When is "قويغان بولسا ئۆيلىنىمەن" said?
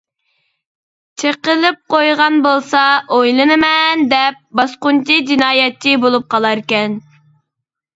1.97-4.05